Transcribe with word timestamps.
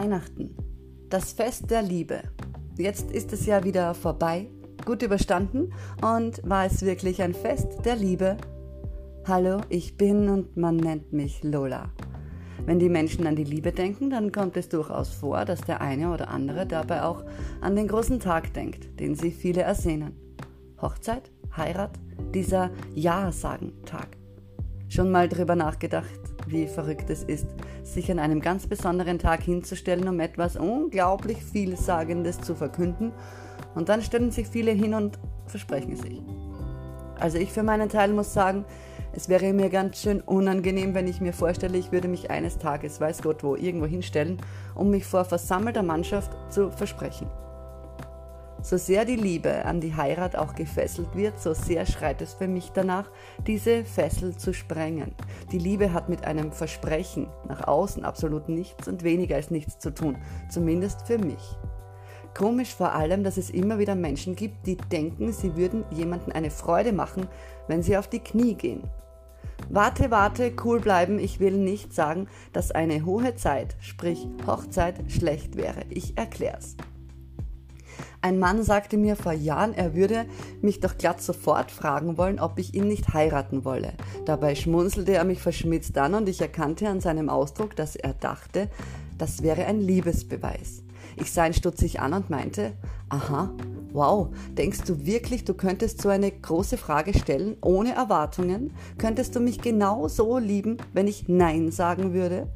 Weihnachten, 0.00 0.56
das 1.10 1.34
Fest 1.34 1.70
der 1.70 1.82
Liebe. 1.82 2.22
Jetzt 2.78 3.10
ist 3.10 3.34
es 3.34 3.44
ja 3.44 3.64
wieder 3.64 3.92
vorbei, 3.92 4.46
gut 4.86 5.02
überstanden 5.02 5.74
und 6.00 6.40
war 6.42 6.64
es 6.64 6.80
wirklich 6.80 7.20
ein 7.20 7.34
Fest 7.34 7.84
der 7.84 7.96
Liebe? 7.96 8.38
Hallo, 9.26 9.60
ich 9.68 9.98
bin 9.98 10.30
und 10.30 10.56
man 10.56 10.78
nennt 10.78 11.12
mich 11.12 11.44
Lola. 11.44 11.90
Wenn 12.64 12.78
die 12.78 12.88
Menschen 12.88 13.26
an 13.26 13.36
die 13.36 13.44
Liebe 13.44 13.72
denken, 13.72 14.08
dann 14.08 14.32
kommt 14.32 14.56
es 14.56 14.70
durchaus 14.70 15.10
vor, 15.10 15.44
dass 15.44 15.60
der 15.60 15.82
eine 15.82 16.14
oder 16.14 16.28
andere 16.28 16.64
dabei 16.66 17.02
auch 17.02 17.22
an 17.60 17.76
den 17.76 17.86
großen 17.86 18.20
Tag 18.20 18.54
denkt, 18.54 18.98
den 19.00 19.14
sich 19.14 19.36
viele 19.36 19.60
ersehnen. 19.60 20.14
Hochzeit, 20.80 21.30
Heirat, 21.54 22.00
dieser 22.32 22.70
Ja-Sagen-Tag. 22.94 24.16
Schon 24.88 25.10
mal 25.10 25.28
drüber 25.28 25.56
nachgedacht, 25.56 26.20
wie 26.50 26.66
verrückt 26.66 27.10
es 27.10 27.22
ist, 27.22 27.46
sich 27.82 28.10
an 28.10 28.18
einem 28.18 28.40
ganz 28.40 28.66
besonderen 28.66 29.18
Tag 29.18 29.42
hinzustellen, 29.42 30.08
um 30.08 30.20
etwas 30.20 30.56
unglaublich 30.56 31.38
Vielsagendes 31.42 32.40
zu 32.40 32.54
verkünden, 32.54 33.12
und 33.74 33.88
dann 33.88 34.02
stellen 34.02 34.30
sich 34.30 34.48
viele 34.48 34.72
hin 34.72 34.94
und 34.94 35.18
versprechen 35.46 35.96
sich. 35.96 36.20
Also 37.18 37.38
ich 37.38 37.52
für 37.52 37.62
meinen 37.62 37.88
Teil 37.88 38.12
muss 38.12 38.32
sagen, 38.32 38.64
es 39.12 39.28
wäre 39.28 39.52
mir 39.52 39.70
ganz 39.70 40.00
schön 40.00 40.20
unangenehm, 40.20 40.94
wenn 40.94 41.08
ich 41.08 41.20
mir 41.20 41.32
vorstelle, 41.32 41.76
ich 41.76 41.92
würde 41.92 42.08
mich 42.08 42.30
eines 42.30 42.58
Tages, 42.58 43.00
weiß 43.00 43.22
Gott 43.22 43.42
wo, 43.42 43.56
irgendwo 43.56 43.86
hinstellen, 43.86 44.38
um 44.74 44.90
mich 44.90 45.04
vor 45.04 45.24
versammelter 45.24 45.82
Mannschaft 45.82 46.30
zu 46.52 46.70
versprechen. 46.70 47.26
So 48.62 48.76
sehr 48.76 49.06
die 49.06 49.16
Liebe 49.16 49.64
an 49.64 49.80
die 49.80 49.96
Heirat 49.96 50.36
auch 50.36 50.54
gefesselt 50.54 51.16
wird, 51.16 51.40
so 51.40 51.54
sehr 51.54 51.86
schreit 51.86 52.20
es 52.20 52.34
für 52.34 52.46
mich 52.46 52.70
danach, 52.72 53.10
diese 53.46 53.84
Fessel 53.84 54.36
zu 54.36 54.52
sprengen. 54.52 55.14
Die 55.50 55.58
Liebe 55.58 55.94
hat 55.94 56.10
mit 56.10 56.24
einem 56.24 56.52
Versprechen 56.52 57.28
nach 57.48 57.66
außen 57.66 58.04
absolut 58.04 58.50
nichts 58.50 58.86
und 58.86 59.02
weniger 59.02 59.36
als 59.36 59.50
nichts 59.50 59.78
zu 59.78 59.94
tun, 59.94 60.18
zumindest 60.50 61.06
für 61.06 61.18
mich. 61.18 61.56
Komisch 62.36 62.74
vor 62.74 62.92
allem, 62.92 63.24
dass 63.24 63.38
es 63.38 63.50
immer 63.50 63.78
wieder 63.78 63.94
Menschen 63.94 64.36
gibt, 64.36 64.66
die 64.66 64.76
denken, 64.76 65.32
sie 65.32 65.56
würden 65.56 65.84
jemandem 65.90 66.32
eine 66.32 66.50
Freude 66.50 66.92
machen, 66.92 67.26
wenn 67.66 67.82
sie 67.82 67.96
auf 67.96 68.08
die 68.08 68.20
Knie 68.20 68.54
gehen. 68.54 68.82
Warte, 69.68 70.10
warte, 70.10 70.52
cool 70.64 70.80
bleiben, 70.80 71.18
ich 71.18 71.40
will 71.40 71.56
nicht 71.56 71.94
sagen, 71.94 72.28
dass 72.52 72.72
eine 72.72 73.04
hohe 73.04 73.36
Zeit, 73.36 73.76
sprich 73.80 74.26
Hochzeit, 74.46 74.96
schlecht 75.08 75.56
wäre. 75.56 75.82
Ich 75.88 76.16
erklär's. 76.18 76.76
Ein 78.22 78.38
Mann 78.38 78.62
sagte 78.62 78.98
mir 78.98 79.16
vor 79.16 79.32
Jahren, 79.32 79.72
er 79.72 79.94
würde 79.94 80.26
mich 80.60 80.80
doch 80.80 80.98
glatt 80.98 81.22
sofort 81.22 81.70
fragen 81.70 82.18
wollen, 82.18 82.38
ob 82.38 82.58
ich 82.58 82.74
ihn 82.74 82.86
nicht 82.86 83.14
heiraten 83.14 83.64
wolle. 83.64 83.94
Dabei 84.26 84.54
schmunzelte 84.54 85.14
er 85.14 85.24
mich 85.24 85.40
verschmitzt 85.40 85.96
an 85.96 86.14
und 86.14 86.28
ich 86.28 86.40
erkannte 86.42 86.88
an 86.88 87.00
seinem 87.00 87.30
Ausdruck, 87.30 87.74
dass 87.76 87.96
er 87.96 88.12
dachte, 88.12 88.68
das 89.16 89.42
wäre 89.42 89.64
ein 89.64 89.80
Liebesbeweis. 89.80 90.82
Ich 91.16 91.32
sah 91.32 91.46
ihn 91.46 91.54
stutzig 91.54 92.00
an 92.00 92.12
und 92.12 92.28
meinte, 92.28 92.72
aha, 93.08 93.54
wow, 93.92 94.28
denkst 94.56 94.82
du 94.86 95.06
wirklich, 95.06 95.44
du 95.44 95.54
könntest 95.54 96.02
so 96.02 96.10
eine 96.10 96.30
große 96.30 96.76
Frage 96.76 97.18
stellen, 97.18 97.56
ohne 97.62 97.94
Erwartungen? 97.94 98.72
Könntest 98.98 99.34
du 99.34 99.40
mich 99.40 99.62
genau 99.62 100.08
so 100.08 100.36
lieben, 100.36 100.76
wenn 100.92 101.08
ich 101.08 101.28
Nein 101.28 101.70
sagen 101.70 102.12
würde? 102.12 102.48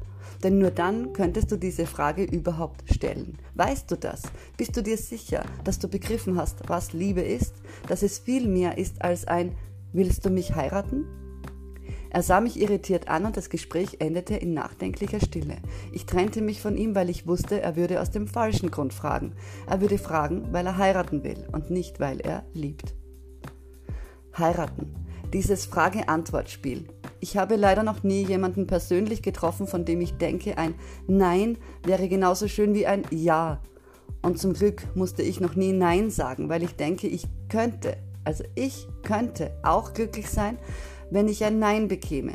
Denn 0.43 0.59
nur 0.59 0.71
dann 0.71 1.13
könntest 1.13 1.51
du 1.51 1.57
diese 1.57 1.85
Frage 1.85 2.23
überhaupt 2.23 2.83
stellen. 2.93 3.37
Weißt 3.55 3.89
du 3.89 3.97
das? 3.97 4.23
Bist 4.57 4.75
du 4.77 4.83
dir 4.83 4.97
sicher, 4.97 5.43
dass 5.63 5.79
du 5.79 5.87
begriffen 5.87 6.37
hast, 6.37 6.67
was 6.67 6.93
Liebe 6.93 7.21
ist? 7.21 7.55
Dass 7.87 8.03
es 8.03 8.19
viel 8.19 8.47
mehr 8.47 8.77
ist 8.77 9.01
als 9.01 9.27
ein 9.27 9.55
Willst 9.93 10.25
du 10.25 10.29
mich 10.29 10.53
heiraten? 10.55 11.05
Er 12.09 12.23
sah 12.23 12.41
mich 12.41 12.59
irritiert 12.59 13.07
an 13.07 13.25
und 13.25 13.37
das 13.37 13.49
Gespräch 13.49 13.97
endete 13.99 14.35
in 14.35 14.53
nachdenklicher 14.53 15.19
Stille. 15.19 15.57
Ich 15.91 16.05
trennte 16.05 16.41
mich 16.41 16.61
von 16.61 16.77
ihm, 16.77 16.95
weil 16.95 17.09
ich 17.09 17.27
wusste, 17.27 17.61
er 17.61 17.75
würde 17.75 18.01
aus 18.01 18.11
dem 18.11 18.27
falschen 18.27 18.71
Grund 18.71 18.93
fragen. 18.93 19.33
Er 19.67 19.81
würde 19.81 19.97
fragen, 19.97 20.47
weil 20.51 20.65
er 20.65 20.77
heiraten 20.77 21.23
will 21.23 21.45
und 21.51 21.71
nicht, 21.71 21.99
weil 21.99 22.21
er 22.21 22.45
liebt. 22.53 22.93
Heiraten. 24.37 24.95
Dieses 25.33 25.65
Frage-Antwort-Spiel. 25.65 26.87
Ich 27.25 27.37
habe 27.37 27.55
leider 27.55 27.81
noch 27.81 28.03
nie 28.03 28.23
jemanden 28.23 28.67
persönlich 28.67 29.23
getroffen, 29.23 29.65
von 29.65 29.83
dem 29.83 29.99
ich 29.99 30.15
denke, 30.17 30.59
ein 30.59 30.75
Nein 31.07 31.57
wäre 31.83 32.07
genauso 32.07 32.47
schön 32.47 32.75
wie 32.75 32.85
ein 32.85 33.01
Ja. 33.09 33.63
Und 34.21 34.37
zum 34.37 34.53
Glück 34.53 34.95
musste 34.95 35.23
ich 35.23 35.39
noch 35.39 35.55
nie 35.55 35.73
Nein 35.73 36.11
sagen, 36.11 36.49
weil 36.49 36.61
ich 36.61 36.75
denke, 36.75 37.07
ich 37.07 37.25
könnte, 37.49 37.97
also 38.25 38.43
ich 38.53 38.87
könnte 39.01 39.57
auch 39.63 39.95
glücklich 39.95 40.29
sein, 40.29 40.59
wenn 41.09 41.27
ich 41.27 41.43
ein 41.43 41.57
Nein 41.57 41.87
bekäme. 41.87 42.33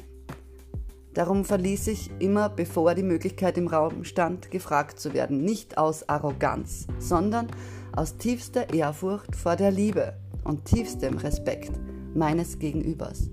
Darum 1.14 1.44
verließ 1.44 1.86
ich 1.86 2.10
immer, 2.18 2.48
bevor 2.48 2.96
die 2.96 3.04
Möglichkeit 3.04 3.58
im 3.58 3.68
Raum 3.68 4.02
stand, 4.02 4.50
gefragt 4.50 4.98
zu 4.98 5.14
werden, 5.14 5.44
nicht 5.44 5.78
aus 5.78 6.08
Arroganz, 6.08 6.88
sondern 6.98 7.46
aus 7.94 8.16
tiefster 8.16 8.74
Ehrfurcht 8.74 9.36
vor 9.36 9.54
der 9.54 9.70
Liebe 9.70 10.14
und 10.42 10.64
tiefstem 10.64 11.16
Respekt 11.18 11.70
meines 12.12 12.58
Gegenübers. 12.58 13.30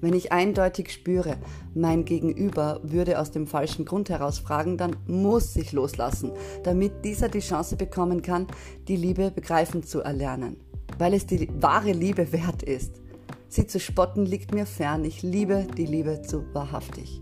Wenn 0.00 0.14
ich 0.14 0.32
eindeutig 0.32 0.92
spüre, 0.92 1.36
mein 1.74 2.04
Gegenüber 2.04 2.80
würde 2.82 3.18
aus 3.18 3.30
dem 3.30 3.46
falschen 3.46 3.84
Grund 3.84 4.08
heraus 4.08 4.38
fragen, 4.38 4.78
dann 4.78 4.96
muss 5.06 5.54
ich 5.56 5.72
loslassen, 5.72 6.32
damit 6.62 7.04
dieser 7.04 7.28
die 7.28 7.40
Chance 7.40 7.76
bekommen 7.76 8.22
kann, 8.22 8.46
die 8.88 8.96
Liebe 8.96 9.30
begreifen 9.30 9.82
zu 9.82 10.00
erlernen, 10.00 10.56
weil 10.98 11.12
es 11.12 11.26
die 11.26 11.48
wahre 11.60 11.92
Liebe 11.92 12.32
wert 12.32 12.62
ist. 12.62 13.00
Sie 13.48 13.66
zu 13.66 13.78
spotten 13.78 14.24
liegt 14.24 14.54
mir 14.54 14.64
fern, 14.64 15.04
ich 15.04 15.22
liebe 15.22 15.66
die 15.76 15.86
Liebe 15.86 16.22
zu 16.22 16.44
wahrhaftig. 16.54 17.20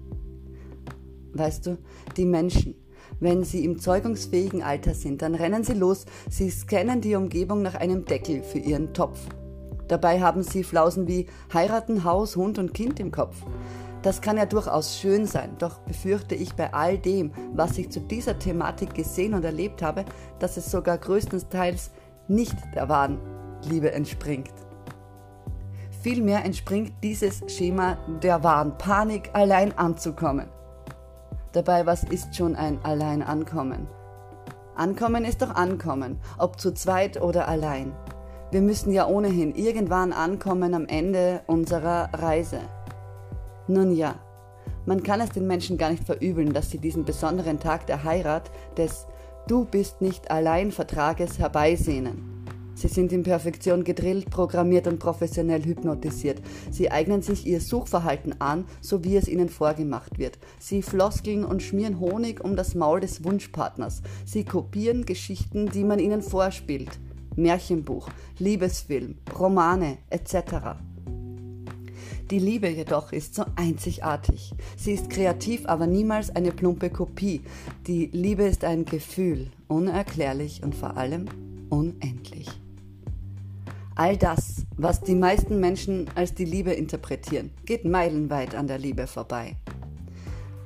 Weißt 1.33 1.67
du, 1.67 1.79
die 2.17 2.27
Menschen, 2.27 2.75
wenn 3.19 3.43
sie 3.43 3.65
im 3.65 3.79
zeugungsfähigen 3.79 4.63
Alter 4.63 4.95
sind, 4.95 5.23
dann 5.23 5.35
rennen 5.35 5.65
sie 5.65 5.75
los, 5.75 6.05
sie 6.31 6.51
scannen 6.51 7.01
die 7.01 7.17
Umgebung 7.17 7.63
nach 7.63 7.75
einem 7.75 8.05
Deckel 8.05 8.43
für 8.43 8.59
ihren 8.59 8.93
Topf 8.95 9.19
Dabei 9.89 10.21
haben 10.21 10.43
sie 10.43 10.63
Flausen 10.63 11.09
wie 11.09 11.27
heiraten, 11.53 12.05
Haus, 12.05 12.37
Hund 12.37 12.59
und 12.59 12.75
Kind 12.75 13.01
im 13.01 13.11
Kopf. 13.11 13.37
Das 14.03 14.21
kann 14.21 14.37
ja 14.37 14.47
durchaus 14.47 14.97
schön 14.97 15.27
sein, 15.27 15.57
doch 15.59 15.81
befürchte 15.81 16.35
ich 16.35 16.55
bei 16.55 16.73
all 16.73 16.99
dem, 16.99 17.33
was 17.53 17.77
ich 17.79 17.91
zu 17.91 18.01
dieser 18.01 18.39
Thematik 18.39 18.95
gesehen 18.95 19.35
und 19.35 19.45
erlebt 19.45 19.83
habe, 19.83 20.05
dass 20.39 20.57
es 20.57 20.71
sogar 20.71 20.99
größtenteils 20.99 21.91
nicht 22.29 22.57
der 22.75 22.89
wahren 22.89 23.19
Liebe 23.69 23.91
entspringt. 23.91 24.53
Vielmehr 26.03 26.45
entspringt 26.45 26.93
dieses 27.03 27.43
Schema 27.49 27.99
der 28.23 28.45
wahren 28.45 28.79
Panik, 28.79 29.31
allein 29.33 29.77
anzukommen. 29.77 30.49
Dabei, 31.53 31.87
was 31.87 32.05
ist 32.05 32.37
schon 32.37 32.55
ein 32.55 32.79
Allein 32.85 33.21
ankommen? 33.21 33.89
Ankommen 34.77 35.25
ist 35.25 35.43
doch 35.43 35.57
Ankommen, 35.57 36.21
ob 36.39 36.61
zu 36.61 36.73
zweit 36.73 37.21
oder 37.21 37.49
allein. 37.49 37.93
Wir 38.51 38.63
müssen 38.63 38.93
ja 38.93 39.07
ohnehin 39.07 39.55
irgendwann 39.55 40.15
ankommen 40.15 40.73
am 40.73 40.87
Ende 40.87 41.43
unserer 41.47 42.09
Reise. 42.15 42.61
Nun 43.67 43.95
ja, 43.95 44.15
man 44.87 45.03
kann 45.03 45.21
es 45.21 45.29
den 45.29 45.47
Menschen 45.47 45.77
gar 45.77 45.91
nicht 45.91 46.05
verübeln, 46.05 46.55
dass 46.55 46.71
sie 46.71 46.79
diesen 46.79 47.05
besonderen 47.05 47.61
Tag 47.61 47.87
der 47.87 48.05
Heirat 48.05 48.51
des 48.79 49.07
Du 49.47 49.67
bist 49.67 50.01
nicht 50.01 50.31
allein 50.31 50.73
Vertrages 50.73 51.39
herbeisehnen. 51.39 52.45
Sie 52.75 52.89
sind 52.89 53.13
in 53.13 53.23
Perfektion 53.23 53.85
gedrillt, 53.85 54.31
programmiert 54.31 54.87
und 54.87 54.99
professionell 54.99 55.65
hypnotisiert. 55.65 56.41
Sie 56.71 56.91
eignen 56.91 57.21
sich 57.21 57.47
ihr 57.47 57.61
Suchverhalten 57.61 58.41
an, 58.41 58.65
so 58.81 59.05
wie 59.05 59.17
es 59.17 59.29
ihnen 59.29 59.51
vorgemacht 59.51 60.19
wird. 60.19 60.39
Sie 60.59 60.81
floskeln 60.81 61.45
und 61.45 61.63
schmieren 61.63 62.01
Honig 62.01 62.43
um 62.43 62.57
das 62.57 62.75
Maul 62.75 63.01
des 63.01 63.25
Wunschpartners. 63.25 64.01
Sie 64.25 64.45
kopieren 64.45 65.05
Geschichten, 65.05 65.69
die 65.71 65.85
man 65.85 65.99
ihnen 65.99 66.23
vorspielt. 66.23 66.99
Märchenbuch, 67.39 68.09
Liebesfilm, 68.39 69.17
Romane 69.39 69.99
etc. 70.11 70.77
Die 72.31 72.39
Liebe 72.39 72.69
jedoch 72.69 73.13
ist 73.13 73.35
so 73.35 73.45
einzigartig. 73.57 74.53
Sie 74.77 74.93
ist 74.93 75.09
kreativ, 75.09 75.65
aber 75.65 75.87
niemals 75.87 76.29
eine 76.29 76.53
plumpe 76.53 76.91
Kopie. 76.91 77.41
Die 77.87 78.07
Liebe 78.13 78.43
ist 78.43 78.65
ein 78.65 78.85
Gefühl, 78.85 79.51
unerklärlich 79.67 80.63
und 80.63 80.75
vor 80.75 80.99
allem 80.99 81.25
unendlich. 81.71 82.49
All 83.95 84.19
das, 84.19 84.67
was 84.77 85.01
die 85.01 85.15
meisten 85.15 85.59
Menschen 85.59 86.07
als 86.15 86.35
die 86.35 86.45
Liebe 86.45 86.73
interpretieren, 86.73 87.51
geht 87.65 87.87
meilenweit 87.87 88.55
an 88.55 88.67
der 88.67 88.79
Liebe 88.79 89.07
vorbei. 89.07 89.57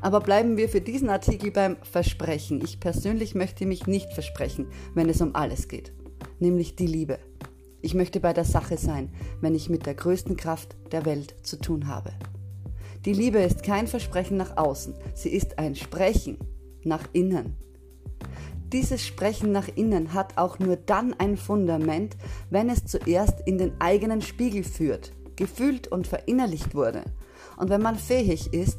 Aber 0.01 0.19
bleiben 0.19 0.57
wir 0.57 0.69
für 0.69 0.81
diesen 0.81 1.11
Artikel 1.11 1.53
beim 1.53 1.77
Versprechen. 1.83 2.61
Ich 2.65 2.81
persönlich 2.81 3.37
möchte 3.37 3.67
mich 3.67 3.87
nicht 3.87 4.13
versprechen, 4.13 4.67
wenn 4.95 5.09
es 5.09 5.21
um 5.21 5.37
alles 5.37 5.69
geht 5.69 5.93
nämlich 6.43 6.77
die 6.77 6.87
Liebe. 6.87 7.19
Ich 7.81 7.95
möchte 7.95 8.21
bei 8.21 8.35
der 8.35 8.45
Sache 8.45 8.77
sein, 8.77 9.09
wenn 9.41 9.55
ich 9.55 9.71
mit 9.71 9.87
der 9.87 9.95
größten 9.95 10.37
Kraft 10.37 10.77
der 10.93 11.07
Welt 11.07 11.35
zu 11.43 11.59
tun 11.59 11.87
habe. 11.87 12.13
Die 13.07 13.15
Liebe 13.15 13.39
ist 13.39 13.63
kein 13.63 13.87
Versprechen 13.87 14.37
nach 14.37 14.59
außen, 14.59 14.95
sie 15.15 15.31
ist 15.31 15.59
ein 15.59 15.75
Sprechen 15.75 16.37
nach 16.85 17.09
innen. 17.13 17.57
Dieses 18.73 19.05
Sprechen 19.05 19.53
nach 19.53 19.69
innen 19.75 20.15
hat 20.15 20.39
auch 20.39 20.59
nur 20.59 20.77
dann 20.77 21.15
ein 21.15 21.37
Fundament, 21.37 22.17
wenn 22.51 22.71
es 22.71 22.85
zuerst 22.85 23.41
in 23.47 23.59
den 23.59 23.73
eigenen 23.81 24.23
Spiegel 24.23 24.65
führt, 24.65 25.13
gefühlt 25.37 25.89
und 25.89 26.07
verinnerlicht 26.07 26.75
wurde. 26.75 27.03
Und 27.57 27.71
wenn 27.71 27.83
man 27.83 27.97
fähig 27.97 28.53
ist, 28.55 28.79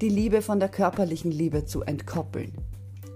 die 0.00 0.08
Liebe 0.08 0.40
von 0.40 0.60
der 0.60 0.68
körperlichen 0.68 1.30
Liebe 1.30 1.64
zu 1.64 1.82
entkoppeln. 1.82 2.52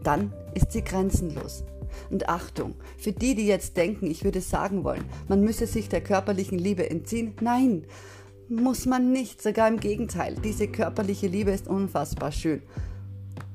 dann 0.04 0.32
ist 0.54 0.72
sie 0.72 0.82
grenzenlos. 0.82 1.64
Und 2.10 2.28
Achtung, 2.28 2.74
für 2.96 3.12
die, 3.12 3.34
die 3.34 3.46
jetzt 3.46 3.76
denken, 3.76 4.06
ich 4.06 4.24
würde 4.24 4.40
sagen 4.40 4.84
wollen, 4.84 5.04
man 5.28 5.42
müsse 5.42 5.66
sich 5.66 5.88
der 5.88 6.00
körperlichen 6.00 6.58
Liebe 6.58 6.88
entziehen, 6.88 7.34
nein, 7.40 7.84
muss 8.48 8.86
man 8.86 9.12
nicht, 9.12 9.42
sogar 9.42 9.68
im 9.68 9.78
Gegenteil, 9.78 10.34
diese 10.42 10.68
körperliche 10.68 11.26
Liebe 11.26 11.50
ist 11.50 11.68
unfassbar 11.68 12.32
schön. 12.32 12.62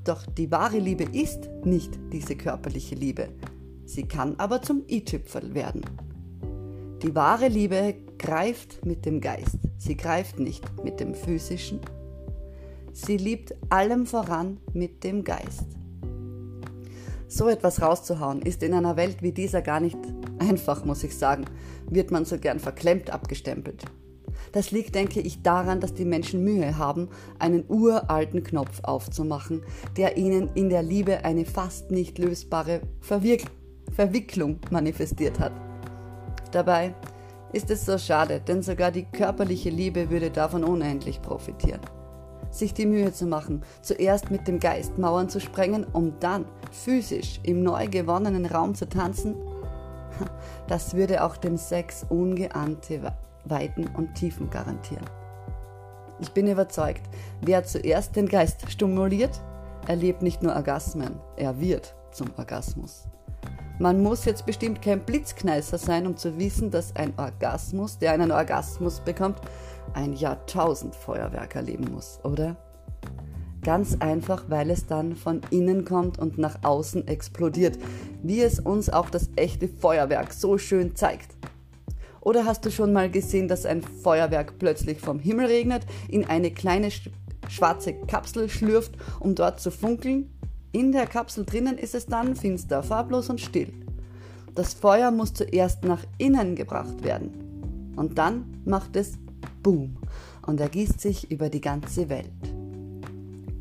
Doch 0.04 0.24
die 0.26 0.50
wahre 0.50 0.78
Liebe 0.78 1.04
ist 1.04 1.48
nicht 1.64 1.98
diese 2.12 2.36
körperliche 2.36 2.94
Liebe. 2.94 3.28
Sie 3.86 4.04
kann 4.04 4.36
aber 4.38 4.62
zum 4.62 4.84
i-Tüpferl 4.88 5.54
werden. 5.54 5.82
Die 7.02 7.14
wahre 7.14 7.48
Liebe 7.48 7.94
greift 8.18 8.84
mit 8.86 9.04
dem 9.04 9.20
Geist. 9.20 9.58
Sie 9.78 9.96
greift 9.96 10.38
nicht 10.38 10.64
mit 10.82 11.00
dem 11.00 11.14
physischen. 11.14 11.80
Sie 12.92 13.16
liebt 13.16 13.54
allem 13.70 14.06
voran 14.06 14.60
mit 14.72 15.04
dem 15.04 15.24
Geist. 15.24 15.73
So 17.28 17.48
etwas 17.48 17.80
rauszuhauen 17.80 18.42
ist 18.42 18.62
in 18.62 18.74
einer 18.74 18.96
Welt 18.96 19.22
wie 19.22 19.32
dieser 19.32 19.62
gar 19.62 19.80
nicht 19.80 19.98
einfach, 20.38 20.84
muss 20.84 21.04
ich 21.04 21.16
sagen, 21.16 21.44
wird 21.88 22.10
man 22.10 22.24
so 22.24 22.38
gern 22.38 22.58
verklemmt 22.58 23.10
abgestempelt. 23.10 23.84
Das 24.52 24.70
liegt, 24.70 24.94
denke 24.94 25.20
ich, 25.20 25.42
daran, 25.42 25.80
dass 25.80 25.94
die 25.94 26.04
Menschen 26.04 26.44
Mühe 26.44 26.76
haben, 26.76 27.08
einen 27.38 27.64
uralten 27.68 28.42
Knopf 28.42 28.80
aufzumachen, 28.82 29.62
der 29.96 30.16
ihnen 30.16 30.50
in 30.54 30.68
der 30.68 30.82
Liebe 30.82 31.24
eine 31.24 31.44
fast 31.44 31.90
nicht 31.90 32.18
lösbare 32.18 32.82
Verwirk 33.00 33.42
Verwicklung 33.92 34.58
manifestiert 34.70 35.38
hat. 35.38 35.52
Dabei 36.50 36.94
ist 37.52 37.70
es 37.70 37.84
so 37.84 37.98
schade, 37.98 38.40
denn 38.40 38.62
sogar 38.62 38.90
die 38.90 39.04
körperliche 39.04 39.70
Liebe 39.70 40.10
würde 40.10 40.30
davon 40.30 40.64
unendlich 40.64 41.22
profitieren 41.22 41.80
sich 42.54 42.74
die 42.74 42.86
Mühe 42.86 43.12
zu 43.12 43.26
machen, 43.26 43.62
zuerst 43.82 44.30
mit 44.30 44.46
dem 44.48 44.60
Geist 44.60 44.98
Mauern 44.98 45.28
zu 45.28 45.40
sprengen, 45.40 45.84
um 45.92 46.18
dann 46.20 46.44
physisch 46.70 47.40
im 47.42 47.62
neu 47.62 47.88
gewonnenen 47.88 48.46
Raum 48.46 48.74
zu 48.74 48.88
tanzen, 48.88 49.36
das 50.68 50.94
würde 50.94 51.24
auch 51.24 51.36
dem 51.36 51.56
Sex 51.56 52.06
ungeahnte 52.08 53.12
Weiten 53.44 53.86
und 53.88 54.14
Tiefen 54.14 54.50
garantieren. 54.50 55.04
Ich 56.20 56.30
bin 56.30 56.46
überzeugt, 56.46 57.02
wer 57.42 57.64
zuerst 57.64 58.16
den 58.16 58.28
Geist 58.28 58.70
stimuliert, 58.70 59.40
erlebt 59.86 60.22
nicht 60.22 60.42
nur 60.42 60.54
Orgasmen, 60.54 61.20
er 61.36 61.60
wird 61.60 61.94
zum 62.12 62.28
Orgasmus. 62.36 63.08
Man 63.80 64.02
muss 64.02 64.24
jetzt 64.24 64.46
bestimmt 64.46 64.82
kein 64.82 65.00
Blitzkneißer 65.00 65.78
sein, 65.78 66.06
um 66.06 66.16
zu 66.16 66.38
wissen, 66.38 66.70
dass 66.70 66.94
ein 66.94 67.12
Orgasmus, 67.16 67.98
der 67.98 68.12
einen 68.12 68.30
Orgasmus 68.30 69.00
bekommt, 69.00 69.40
ein 69.94 70.12
Jahrtausendfeuerwerk 70.12 71.56
erleben 71.56 71.92
muss, 71.92 72.20
oder? 72.22 72.56
Ganz 73.64 73.96
einfach, 73.98 74.44
weil 74.48 74.70
es 74.70 74.86
dann 74.86 75.16
von 75.16 75.40
innen 75.50 75.84
kommt 75.84 76.18
und 76.18 76.38
nach 76.38 76.62
außen 76.62 77.08
explodiert, 77.08 77.76
wie 78.22 78.42
es 78.42 78.60
uns 78.60 78.90
auch 78.90 79.10
das 79.10 79.30
echte 79.34 79.66
Feuerwerk 79.66 80.32
so 80.32 80.56
schön 80.56 80.94
zeigt. 80.94 81.36
Oder 82.20 82.44
hast 82.44 82.64
du 82.64 82.70
schon 82.70 82.92
mal 82.92 83.10
gesehen, 83.10 83.48
dass 83.48 83.66
ein 83.66 83.82
Feuerwerk 83.82 84.58
plötzlich 84.58 85.00
vom 85.00 85.18
Himmel 85.18 85.46
regnet, 85.46 85.84
in 86.08 86.24
eine 86.24 86.52
kleine 86.52 86.90
schwarze 87.48 87.94
Kapsel 87.94 88.48
schlürft, 88.48 88.92
um 89.18 89.34
dort 89.34 89.60
zu 89.60 89.70
funkeln? 89.70 90.30
In 90.74 90.90
der 90.90 91.06
Kapsel 91.06 91.44
drinnen 91.44 91.78
ist 91.78 91.94
es 91.94 92.06
dann 92.06 92.34
finster, 92.34 92.82
farblos 92.82 93.30
und 93.30 93.40
still. 93.40 93.72
Das 94.56 94.74
Feuer 94.74 95.12
muss 95.12 95.32
zuerst 95.32 95.84
nach 95.84 96.02
innen 96.18 96.56
gebracht 96.56 97.04
werden. 97.04 97.92
Und 97.94 98.18
dann 98.18 98.60
macht 98.64 98.96
es 98.96 99.12
Boom 99.62 99.96
und 100.44 100.58
ergießt 100.58 101.00
sich 101.00 101.30
über 101.30 101.48
die 101.48 101.60
ganze 101.60 102.08
Welt. 102.08 102.26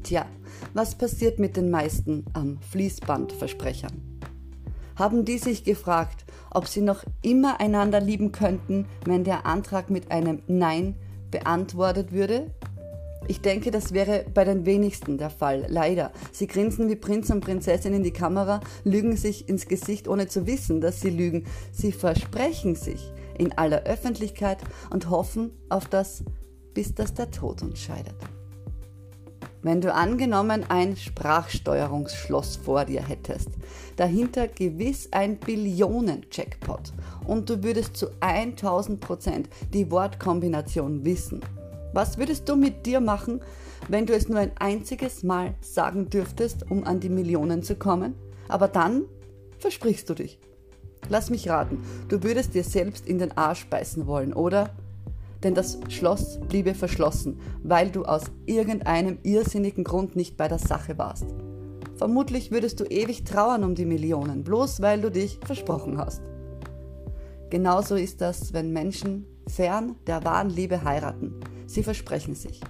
Tja, 0.01 0.25
was 0.73 0.95
passiert 0.95 1.37
mit 1.37 1.55
den 1.55 1.69
meisten 1.69 2.25
am 2.33 2.57
Fließbandversprechern? 2.71 4.19
Haben 4.95 5.23
die 5.23 5.37
sich 5.37 5.63
gefragt, 5.63 6.25
ob 6.49 6.67
sie 6.67 6.81
noch 6.81 7.03
immer 7.21 7.59
einander 7.59 8.01
lieben 8.01 8.31
könnten, 8.31 8.87
wenn 9.05 9.23
der 9.23 9.45
Antrag 9.45 9.91
mit 9.91 10.09
einem 10.09 10.41
Nein 10.47 10.95
beantwortet 11.29 12.11
würde? 12.11 12.49
Ich 13.27 13.41
denke, 13.41 13.71
das 13.71 13.93
wäre 13.93 14.25
bei 14.33 14.43
den 14.43 14.65
wenigsten 14.65 15.17
der 15.17 15.29
Fall, 15.29 15.65
leider. 15.69 16.11
Sie 16.31 16.47
grinsen 16.47 16.89
wie 16.89 16.95
Prinz 16.95 17.29
und 17.29 17.39
Prinzessin 17.39 17.93
in 17.93 18.03
die 18.03 18.11
Kamera, 18.11 18.59
lügen 18.83 19.15
sich 19.15 19.47
ins 19.47 19.67
Gesicht, 19.67 20.07
ohne 20.07 20.27
zu 20.27 20.45
wissen, 20.45 20.81
dass 20.81 20.99
sie 20.99 21.09
lügen. 21.09 21.45
Sie 21.71 21.91
versprechen 21.93 22.75
sich, 22.75 23.11
in 23.37 23.57
aller 23.57 23.83
Öffentlichkeit 23.83 24.59
und 24.89 25.09
hoffen 25.09 25.51
auf 25.69 25.87
das, 25.87 26.23
bis 26.73 26.93
das 26.93 27.13
der 27.13 27.31
Tod 27.31 27.61
uns 27.61 27.79
scheidet. 27.79 28.15
Wenn 29.61 29.79
du 29.79 29.93
angenommen 29.93 30.65
ein 30.67 30.97
Sprachsteuerungsschloss 30.97 32.57
vor 32.57 32.83
dir 32.83 33.01
hättest, 33.01 33.47
dahinter 33.95 34.49
gewiss 34.49 35.07
ein 35.11 35.37
Billionen-Jackpot 35.37 36.91
und 37.25 37.49
du 37.49 37.63
würdest 37.63 37.95
zu 37.95 38.07
1000 38.19 38.99
Prozent 38.99 39.47
die 39.73 39.89
Wortkombination 39.89 41.05
wissen, 41.05 41.39
was 41.93 42.17
würdest 42.17 42.49
du 42.49 42.55
mit 42.55 42.85
dir 42.85 42.99
machen, 42.99 43.41
wenn 43.87 44.05
du 44.05 44.13
es 44.13 44.27
nur 44.27 44.39
ein 44.39 44.51
einziges 44.59 45.23
Mal 45.23 45.53
sagen 45.61 46.09
dürftest, 46.09 46.69
um 46.69 46.83
an 46.83 46.99
die 46.99 47.09
Millionen 47.09 47.63
zu 47.63 47.75
kommen? 47.75 48.15
Aber 48.47 48.67
dann 48.67 49.05
versprichst 49.59 50.09
du 50.09 50.13
dich. 50.15 50.39
Lass 51.09 51.29
mich 51.29 51.49
raten, 51.49 51.83
du 52.07 52.23
würdest 52.23 52.53
dir 52.53 52.63
selbst 52.63 53.07
in 53.07 53.19
den 53.19 53.37
Arsch 53.37 53.67
beißen 53.67 54.07
wollen, 54.07 54.33
oder? 54.33 54.69
Denn 55.43 55.53
das 55.53 55.77
Schloss 55.89 56.39
bliebe 56.47 56.73
verschlossen, 56.73 57.39
weil 57.61 57.89
du 57.89 58.05
aus 58.05 58.23
irgendeinem 58.45 59.17
irrsinnigen 59.23 59.83
Grund 59.83 60.15
nicht 60.15 60.37
bei 60.37 60.47
der 60.47 60.59
Sache 60.59 60.97
warst. 60.97 61.25
Vermutlich 61.95 62.51
würdest 62.51 62.79
du 62.79 62.85
ewig 62.85 63.23
trauern 63.23 63.63
um 63.63 63.75
die 63.75 63.85
Millionen, 63.85 64.43
bloß 64.43 64.81
weil 64.81 65.01
du 65.01 65.11
dich 65.11 65.39
versprochen 65.45 65.97
hast. 65.97 66.21
Genauso 67.49 67.95
ist 67.95 68.21
das, 68.21 68.53
wenn 68.53 68.71
Menschen 68.71 69.25
fern 69.47 69.95
der 70.07 70.23
wahren 70.23 70.49
Liebe 70.49 70.83
heiraten. 70.83 71.35
Sie 71.73 71.81
versprechen 71.81 72.35
sich. 72.35 72.61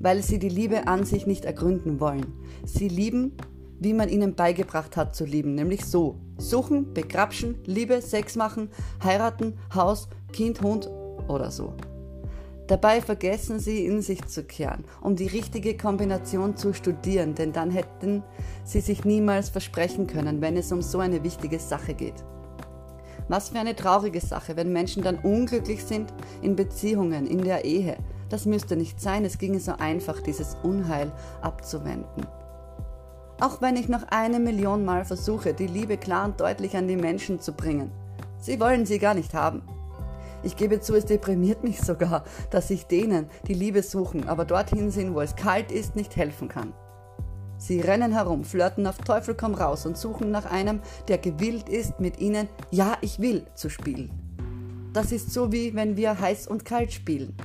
Weil 0.00 0.24
sie 0.24 0.40
die 0.40 0.48
Liebe 0.48 0.88
an 0.88 1.04
sich 1.04 1.28
nicht 1.28 1.44
ergründen 1.44 2.00
wollen. 2.00 2.26
Sie 2.64 2.88
lieben, 2.88 3.36
wie 3.78 3.94
man 3.94 4.08
ihnen 4.08 4.34
beigebracht 4.34 4.96
hat 4.96 5.14
zu 5.14 5.24
lieben, 5.24 5.54
nämlich 5.54 5.84
so. 5.84 6.16
Suchen, 6.36 6.92
begrapschen, 6.94 7.58
Liebe, 7.66 8.02
Sex 8.02 8.34
machen, 8.34 8.70
heiraten, 9.04 9.54
Haus, 9.72 10.08
Kind, 10.32 10.62
Hund 10.62 10.90
oder 11.28 11.52
so. 11.52 11.74
Dabei 12.66 13.00
vergessen 13.00 13.60
sie 13.60 13.86
in 13.86 14.02
sich 14.02 14.24
zu 14.26 14.42
kehren, 14.42 14.84
um 15.00 15.14
die 15.14 15.28
richtige 15.28 15.76
Kombination 15.76 16.56
zu 16.56 16.72
studieren, 16.72 17.36
denn 17.36 17.52
dann 17.52 17.70
hätten 17.70 18.24
sie 18.64 18.80
sich 18.80 19.04
niemals 19.04 19.48
versprechen 19.48 20.08
können, 20.08 20.40
wenn 20.40 20.56
es 20.56 20.72
um 20.72 20.82
so 20.82 20.98
eine 20.98 21.22
wichtige 21.22 21.60
Sache 21.60 21.94
geht. 21.94 22.24
Was 23.30 23.50
für 23.50 23.60
eine 23.60 23.76
traurige 23.76 24.20
Sache, 24.20 24.56
wenn 24.56 24.72
Menschen 24.72 25.04
dann 25.04 25.20
unglücklich 25.20 25.84
sind 25.84 26.12
in 26.42 26.56
Beziehungen, 26.56 27.28
in 27.28 27.44
der 27.44 27.64
Ehe. 27.64 27.96
Das 28.28 28.44
müsste 28.44 28.74
nicht 28.74 29.00
sein, 29.00 29.24
es 29.24 29.38
ginge 29.38 29.60
so 29.60 29.70
einfach, 29.78 30.20
dieses 30.20 30.56
Unheil 30.64 31.12
abzuwenden. 31.40 32.26
Auch 33.40 33.62
wenn 33.62 33.76
ich 33.76 33.88
noch 33.88 34.02
eine 34.10 34.40
Million 34.40 34.84
Mal 34.84 35.04
versuche, 35.04 35.54
die 35.54 35.68
Liebe 35.68 35.96
klar 35.96 36.24
und 36.24 36.40
deutlich 36.40 36.76
an 36.76 36.88
die 36.88 36.96
Menschen 36.96 37.38
zu 37.38 37.52
bringen. 37.52 37.92
Sie 38.40 38.58
wollen 38.58 38.84
sie 38.84 38.98
gar 38.98 39.14
nicht 39.14 39.32
haben. 39.32 39.62
Ich 40.42 40.56
gebe 40.56 40.80
zu, 40.80 40.96
es 40.96 41.04
deprimiert 41.04 41.62
mich 41.62 41.80
sogar, 41.80 42.24
dass 42.50 42.68
ich 42.68 42.88
denen, 42.88 43.30
die 43.46 43.54
Liebe 43.54 43.84
suchen, 43.84 44.28
aber 44.28 44.44
dorthin 44.44 44.90
sind, 44.90 45.14
wo 45.14 45.20
es 45.20 45.36
kalt 45.36 45.70
ist, 45.70 45.94
nicht 45.94 46.16
helfen 46.16 46.48
kann. 46.48 46.72
Sie 47.60 47.80
rennen 47.80 48.12
herum, 48.12 48.42
flirten 48.42 48.86
auf 48.86 48.96
Teufel 48.96 49.34
komm 49.34 49.52
raus 49.52 49.84
und 49.84 49.98
suchen 49.98 50.30
nach 50.30 50.50
einem, 50.50 50.80
der 51.08 51.18
gewillt 51.18 51.68
ist, 51.68 52.00
mit 52.00 52.18
ihnen 52.18 52.48
Ja, 52.70 52.96
ich 53.02 53.20
will 53.20 53.44
zu 53.54 53.68
spielen. 53.68 54.10
Das 54.94 55.12
ist 55.12 55.30
so 55.30 55.52
wie 55.52 55.74
wenn 55.74 55.94
wir 55.98 56.18
heiß 56.18 56.48
und 56.48 56.64
kalt 56.64 56.90
spielen. 56.90 57.36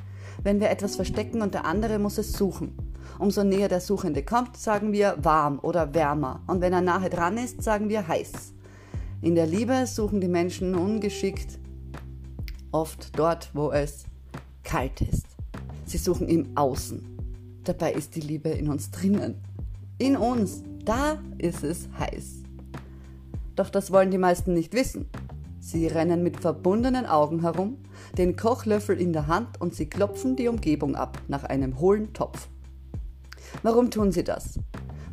Wenn 0.41 0.61
wir 0.61 0.69
etwas 0.69 0.95
verstecken 0.95 1.41
und 1.41 1.53
der 1.53 1.65
andere 1.65 1.99
muss 1.99 2.17
es 2.17 2.31
suchen. 2.31 2.77
Umso 3.19 3.43
näher 3.43 3.67
der 3.67 3.81
Suchende 3.81 4.23
kommt, 4.23 4.55
sagen 4.55 4.93
wir 4.93 5.17
warm 5.21 5.59
oder 5.61 5.93
wärmer. 5.93 6.41
Und 6.47 6.61
wenn 6.61 6.71
er 6.71 6.81
nahe 6.81 7.09
dran 7.09 7.37
ist, 7.37 7.61
sagen 7.61 7.89
wir 7.89 8.07
heiß. 8.07 8.53
In 9.21 9.35
der 9.35 9.47
Liebe 9.47 9.85
suchen 9.85 10.21
die 10.21 10.29
Menschen 10.29 10.75
ungeschickt 10.75 11.59
oft 12.71 13.19
dort, 13.19 13.49
wo 13.53 13.71
es 13.71 14.05
kalt 14.63 15.01
ist. 15.01 15.27
Sie 15.85 15.97
suchen 15.97 16.29
im 16.29 16.55
Außen. 16.55 17.05
Dabei 17.65 17.91
ist 17.93 18.15
die 18.15 18.21
Liebe 18.21 18.49
in 18.49 18.69
uns 18.69 18.91
drinnen. 18.91 19.41
In 19.97 20.17
uns, 20.17 20.61
da 20.83 21.19
ist 21.37 21.63
es 21.63 21.87
heiß. 21.97 22.43
Doch 23.55 23.69
das 23.69 23.91
wollen 23.91 24.11
die 24.11 24.17
meisten 24.17 24.53
nicht 24.53 24.73
wissen. 24.73 25.09
Sie 25.61 25.87
rennen 25.87 26.21
mit 26.21 26.41
verbundenen 26.41 27.05
Augen 27.05 27.39
herum, 27.39 27.77
den 28.17 28.35
Kochlöffel 28.35 28.99
in 28.99 29.13
der 29.13 29.27
Hand 29.27 29.61
und 29.61 29.73
sie 29.73 29.85
klopfen 29.85 30.35
die 30.35 30.49
Umgebung 30.49 30.95
ab 30.95 31.17
nach 31.29 31.45
einem 31.45 31.79
hohlen 31.79 32.11
Topf. 32.11 32.49
Warum 33.63 33.89
tun 33.89 34.11
sie 34.11 34.25
das? 34.25 34.59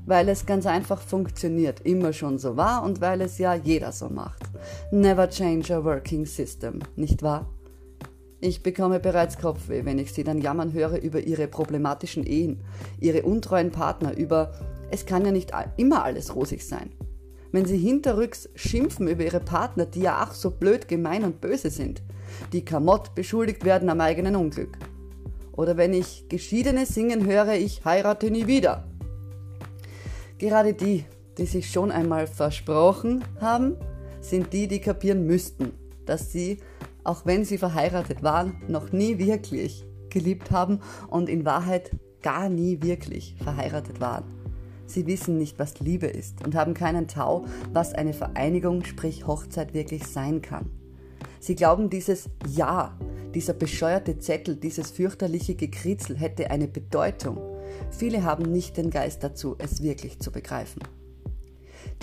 Weil 0.04 0.28
es 0.28 0.46
ganz 0.46 0.66
einfach 0.66 1.00
funktioniert, 1.00 1.80
immer 1.82 2.12
schon 2.12 2.38
so 2.38 2.56
war 2.56 2.82
und 2.82 3.00
weil 3.00 3.20
es 3.20 3.38
ja 3.38 3.54
jeder 3.54 3.92
so 3.92 4.08
macht. 4.08 4.42
Never 4.90 5.30
change 5.30 5.72
a 5.72 5.84
working 5.84 6.26
system, 6.26 6.80
nicht 6.96 7.22
wahr? 7.22 7.48
Ich 8.44 8.64
bekomme 8.64 8.98
bereits 8.98 9.38
Kopfweh, 9.38 9.84
wenn 9.84 10.00
ich 10.00 10.12
sie 10.12 10.24
dann 10.24 10.40
jammern 10.40 10.72
höre 10.72 11.00
über 11.00 11.20
ihre 11.20 11.46
problematischen 11.46 12.26
Ehen, 12.26 12.60
ihre 12.98 13.22
untreuen 13.22 13.70
Partner, 13.70 14.16
über 14.16 14.52
es 14.90 15.06
kann 15.06 15.24
ja 15.24 15.30
nicht 15.30 15.52
immer 15.76 16.02
alles 16.02 16.34
rosig 16.34 16.66
sein. 16.66 16.90
Wenn 17.52 17.66
sie 17.66 17.78
hinterrücks 17.78 18.48
schimpfen 18.56 19.06
über 19.06 19.22
ihre 19.22 19.38
Partner, 19.38 19.86
die 19.86 20.00
ja 20.00 20.16
ach 20.18 20.34
so 20.34 20.50
blöd, 20.50 20.88
gemein 20.88 21.22
und 21.22 21.40
böse 21.40 21.70
sind, 21.70 22.02
die 22.52 22.64
Kamott 22.64 23.14
beschuldigt 23.14 23.64
werden 23.64 23.88
am 23.88 24.00
eigenen 24.00 24.34
Unglück. 24.34 24.76
Oder 25.52 25.76
wenn 25.76 25.94
ich 25.94 26.28
Geschiedene 26.28 26.84
singen 26.84 27.24
höre, 27.24 27.52
ich 27.52 27.84
heirate 27.84 28.28
nie 28.32 28.48
wieder. 28.48 28.88
Gerade 30.38 30.74
die, 30.74 31.04
die 31.38 31.46
sich 31.46 31.70
schon 31.70 31.92
einmal 31.92 32.26
versprochen 32.26 33.24
haben, 33.40 33.76
sind 34.20 34.52
die, 34.52 34.66
die 34.66 34.80
kapieren 34.80 35.28
müssten, 35.28 35.70
dass 36.06 36.32
sie 36.32 36.58
auch 37.04 37.26
wenn 37.26 37.44
sie 37.44 37.58
verheiratet 37.58 38.22
waren, 38.22 38.62
noch 38.68 38.92
nie 38.92 39.18
wirklich 39.18 39.84
geliebt 40.10 40.50
haben 40.50 40.80
und 41.08 41.28
in 41.28 41.44
Wahrheit 41.44 41.90
gar 42.22 42.48
nie 42.48 42.82
wirklich 42.82 43.36
verheiratet 43.42 44.00
waren. 44.00 44.24
Sie 44.86 45.06
wissen 45.06 45.38
nicht, 45.38 45.58
was 45.58 45.80
Liebe 45.80 46.06
ist 46.06 46.44
und 46.44 46.54
haben 46.54 46.74
keinen 46.74 47.08
Tau, 47.08 47.46
was 47.72 47.94
eine 47.94 48.12
Vereinigung, 48.12 48.84
sprich 48.84 49.26
Hochzeit, 49.26 49.74
wirklich 49.74 50.06
sein 50.06 50.42
kann. 50.42 50.70
Sie 51.40 51.54
glauben, 51.54 51.90
dieses 51.90 52.28
Ja, 52.46 52.98
dieser 53.34 53.54
bescheuerte 53.54 54.18
Zettel, 54.18 54.56
dieses 54.56 54.90
fürchterliche 54.90 55.54
Gekritzel 55.54 56.16
hätte 56.16 56.50
eine 56.50 56.68
Bedeutung. 56.68 57.38
Viele 57.90 58.22
haben 58.22 58.52
nicht 58.52 58.76
den 58.76 58.90
Geist 58.90 59.24
dazu, 59.24 59.56
es 59.58 59.82
wirklich 59.82 60.20
zu 60.20 60.30
begreifen. 60.30 60.82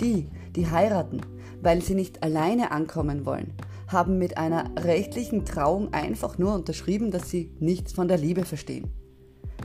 Die, 0.00 0.28
die 0.56 0.68
heiraten, 0.68 1.20
weil 1.62 1.82
sie 1.82 1.94
nicht 1.94 2.22
alleine 2.22 2.72
ankommen 2.72 3.24
wollen, 3.24 3.52
haben 3.92 4.18
mit 4.18 4.36
einer 4.38 4.70
rechtlichen 4.78 5.44
Trauung 5.44 5.92
einfach 5.92 6.38
nur 6.38 6.54
unterschrieben, 6.54 7.10
dass 7.10 7.30
sie 7.30 7.52
nichts 7.58 7.92
von 7.92 8.08
der 8.08 8.18
Liebe 8.18 8.44
verstehen. 8.44 8.90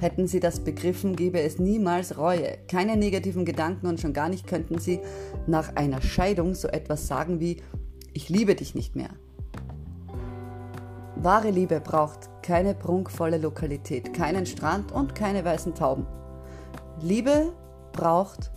Hätten 0.02 0.28
sie 0.28 0.40
das 0.40 0.60
begriffen, 0.60 1.16
gäbe 1.16 1.40
es 1.40 1.58
niemals 1.58 2.18
Reue, 2.18 2.58
keine 2.68 2.98
negativen 2.98 3.46
Gedanken 3.46 3.88
und 3.88 4.00
schon 4.00 4.14
gar 4.14 4.28
nicht 4.28 4.46
könnten 4.46 4.78
sie 4.78 5.00
nach 5.48 5.76
einer 5.76 6.02
Scheidung 6.02 6.54
so 6.54 6.68
etwas 6.68 7.08
sagen 7.08 7.40
wie 7.40 7.62
Ich 8.14 8.30
liebe 8.30 8.56
dich 8.56 8.76
nicht 8.76 8.96
mehr. 8.96 9.10
Wahre 11.16 11.50
Liebe 11.50 11.80
braucht 11.80 12.30
keine 12.44 12.76
prunkvolle 12.76 13.38
Lokalität, 13.38 14.14
keinen 14.14 14.46
Strand 14.46 14.92
und 14.92 15.16
keine 15.16 15.46
weißen 15.46 15.74
Tauben. 15.74 16.06
Liebe 17.02 17.54
braucht 17.94 18.52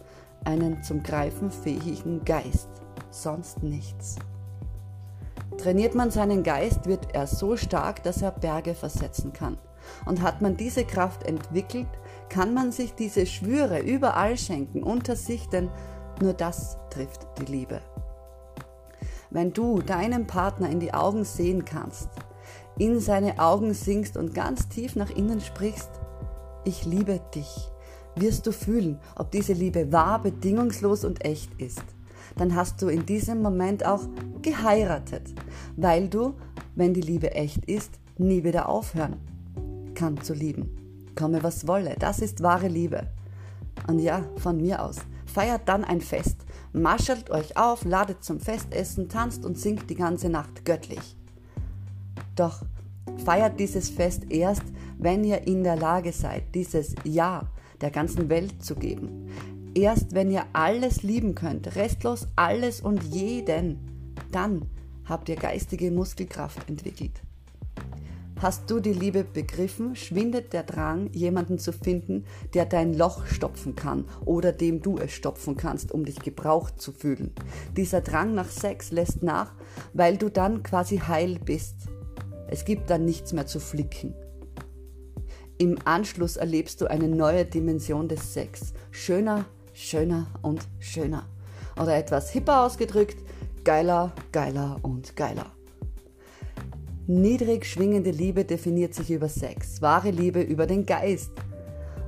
einen 0.44 0.82
zum 0.82 1.02
Greifen 1.02 1.50
fähigen 1.50 2.24
Geist, 2.24 2.68
sonst 3.10 3.62
nichts. 3.62 4.16
Trainiert 5.58 5.96
man 5.96 6.12
seinen 6.12 6.44
Geist, 6.44 6.86
wird 6.86 7.14
er 7.14 7.26
so 7.26 7.56
stark, 7.56 8.04
dass 8.04 8.22
er 8.22 8.30
Berge 8.30 8.74
versetzen 8.74 9.32
kann. 9.32 9.58
Und 10.06 10.22
hat 10.22 10.40
man 10.40 10.56
diese 10.56 10.84
Kraft 10.84 11.24
entwickelt, 11.24 11.88
kann 12.28 12.54
man 12.54 12.70
sich 12.70 12.94
diese 12.94 13.26
Schwüre 13.26 13.80
überall 13.80 14.36
schenken, 14.36 14.82
unter 14.84 15.16
sich, 15.16 15.48
denn 15.48 15.68
nur 16.20 16.32
das 16.32 16.78
trifft 16.90 17.26
die 17.38 17.50
Liebe. 17.50 17.80
Wenn 19.30 19.52
du 19.52 19.80
deinem 19.80 20.26
Partner 20.26 20.70
in 20.70 20.78
die 20.78 20.94
Augen 20.94 21.24
sehen 21.24 21.64
kannst, 21.64 22.08
in 22.78 23.00
seine 23.00 23.40
Augen 23.40 23.74
singst 23.74 24.16
und 24.16 24.34
ganz 24.34 24.68
tief 24.68 24.94
nach 24.94 25.10
innen 25.10 25.40
sprichst, 25.40 25.90
ich 26.64 26.84
liebe 26.84 27.20
dich, 27.34 27.70
wirst 28.14 28.46
du 28.46 28.52
fühlen, 28.52 29.00
ob 29.16 29.32
diese 29.32 29.54
Liebe 29.54 29.90
wahr, 29.90 30.22
bedingungslos 30.22 31.04
und 31.04 31.24
echt 31.24 31.60
ist 31.60 31.97
dann 32.36 32.54
hast 32.54 32.80
du 32.82 32.88
in 32.88 33.06
diesem 33.06 33.42
Moment 33.42 33.84
auch 33.84 34.02
geheiratet, 34.42 35.34
weil 35.76 36.08
du, 36.08 36.34
wenn 36.74 36.94
die 36.94 37.00
Liebe 37.00 37.32
echt 37.32 37.64
ist, 37.64 37.98
nie 38.18 38.44
wieder 38.44 38.68
aufhören 38.68 39.16
kann 39.94 40.20
zu 40.22 40.32
lieben. 40.32 41.10
Komme 41.16 41.42
was 41.42 41.66
wolle, 41.66 41.96
das 41.98 42.20
ist 42.20 42.42
wahre 42.42 42.68
Liebe. 42.68 43.08
Und 43.88 43.98
ja, 43.98 44.22
von 44.36 44.58
mir 44.58 44.82
aus, 44.82 44.96
feiert 45.26 45.62
dann 45.68 45.84
ein 45.84 46.00
Fest, 46.00 46.36
marschelt 46.72 47.30
euch 47.30 47.56
auf, 47.56 47.84
ladet 47.84 48.22
zum 48.22 48.40
Festessen, 48.40 49.08
tanzt 49.08 49.44
und 49.44 49.58
singt 49.58 49.90
die 49.90 49.94
ganze 49.94 50.28
Nacht 50.28 50.64
göttlich. 50.64 51.16
Doch 52.36 52.62
feiert 53.24 53.58
dieses 53.58 53.90
Fest 53.90 54.30
erst, 54.30 54.62
wenn 54.98 55.24
ihr 55.24 55.46
in 55.46 55.64
der 55.64 55.76
Lage 55.76 56.12
seid, 56.12 56.54
dieses 56.54 56.94
Ja 57.04 57.42
der 57.80 57.90
ganzen 57.90 58.28
Welt 58.28 58.62
zu 58.62 58.74
geben. 58.74 59.28
Erst 59.78 60.12
wenn 60.12 60.32
ihr 60.32 60.44
alles 60.54 61.04
lieben 61.04 61.36
könnt, 61.36 61.76
restlos 61.76 62.26
alles 62.34 62.80
und 62.80 63.00
jeden, 63.14 63.78
dann 64.32 64.62
habt 65.04 65.28
ihr 65.28 65.36
geistige 65.36 65.92
Muskelkraft 65.92 66.68
entwickelt. 66.68 67.22
Hast 68.42 68.68
du 68.72 68.80
die 68.80 68.92
Liebe 68.92 69.22
begriffen, 69.22 69.94
schwindet 69.94 70.52
der 70.52 70.64
Drang, 70.64 71.12
jemanden 71.12 71.60
zu 71.60 71.72
finden, 71.72 72.24
der 72.54 72.66
dein 72.66 72.92
Loch 72.92 73.24
stopfen 73.26 73.76
kann 73.76 74.04
oder 74.24 74.50
dem 74.50 74.82
du 74.82 74.98
es 74.98 75.12
stopfen 75.12 75.56
kannst, 75.56 75.92
um 75.92 76.04
dich 76.04 76.18
gebraucht 76.18 76.80
zu 76.80 76.90
fühlen. 76.90 77.30
Dieser 77.76 78.00
Drang 78.00 78.34
nach 78.34 78.50
Sex 78.50 78.90
lässt 78.90 79.22
nach, 79.22 79.54
weil 79.92 80.16
du 80.16 80.28
dann 80.28 80.64
quasi 80.64 80.98
heil 80.98 81.38
bist. 81.38 81.86
Es 82.48 82.64
gibt 82.64 82.90
dann 82.90 83.04
nichts 83.04 83.32
mehr 83.32 83.46
zu 83.46 83.60
flicken. 83.60 84.12
Im 85.56 85.78
Anschluss 85.84 86.36
erlebst 86.36 86.80
du 86.80 86.90
eine 86.90 87.06
neue 87.06 87.44
Dimension 87.44 88.08
des 88.08 88.34
Sex. 88.34 88.72
Schöner, 88.90 89.44
schöner 89.78 90.26
und 90.42 90.66
schöner. 90.80 91.26
Oder 91.80 91.96
etwas 91.96 92.30
hipper 92.30 92.64
ausgedrückt, 92.64 93.16
geiler, 93.64 94.12
geiler 94.32 94.78
und 94.82 95.14
geiler. 95.16 95.46
Niedrig 97.06 97.64
schwingende 97.64 98.10
Liebe 98.10 98.44
definiert 98.44 98.94
sich 98.94 99.10
über 99.10 99.28
Sex, 99.28 99.80
wahre 99.80 100.10
Liebe 100.10 100.42
über 100.42 100.66
den 100.66 100.84
Geist. 100.84 101.30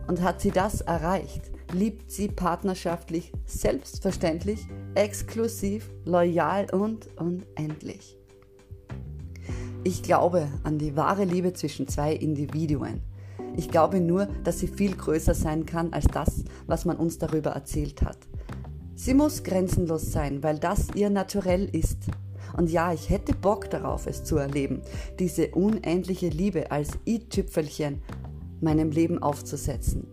Und 0.09 0.21
hat 0.23 0.41
sie 0.41 0.51
das 0.51 0.81
erreicht, 0.81 1.51
liebt 1.73 2.11
sie 2.11 2.29
partnerschaftlich, 2.29 3.33
selbstverständlich, 3.47 4.67
exklusiv, 4.97 5.89
loyal 6.05 6.67
und 6.73 7.09
unendlich. 7.17 8.19
Ich 9.85 10.03
glaube 10.03 10.49
an 10.65 10.79
die 10.79 10.97
wahre 10.97 11.25
Liebe 11.25 11.53
zwischen 11.53 11.87
zwei 11.87 12.13
Individuen. 12.13 13.01
Ich 13.57 13.69
glaube 13.69 14.01
nur, 14.01 14.27
dass 14.45 14.61
sie 14.61 14.69
viel 14.69 14.97
größer 14.97 15.35
sein 15.35 15.67
kann 15.67 15.93
als 15.93 16.07
das, 16.07 16.45
was 16.67 16.85
man 16.85 16.97
uns 16.97 17.19
darüber 17.19 17.51
erzählt 17.51 18.03
hat. 18.03 18.19
Sie 18.95 19.15
muss 19.15 19.43
grenzenlos 19.43 20.13
sein, 20.13 20.43
weil 20.43 20.59
das 20.59 20.89
ihr 20.95 21.11
naturell 21.11 21.65
ist. 21.75 21.99
Und 22.57 22.71
ja, 22.71 22.93
ich 22.93 23.11
hätte 23.11 23.35
Bock 23.35 23.71
darauf, 23.71 24.07
es 24.07 24.25
zu 24.25 24.37
erleben, 24.37 24.83
diese 25.19 25.49
unendliche 25.53 26.29
Liebe 26.29 26.71
als 26.71 26.91
i-Tüpfelchen 27.07 28.03
meinem 28.61 28.91
Leben 28.91 29.23
aufzusetzen. 29.23 30.07